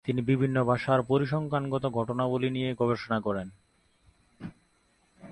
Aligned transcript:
তিনি 0.05 0.21
বিভিন্ন 0.21 0.57
ভাষার 0.63 0.99
পরিসংখ্যানগত 1.01 1.85
ঘটনাবলী 1.89 2.49
নিয়ে 2.49 2.75
গবেষণা 2.79 3.19
করেন। 3.21 3.47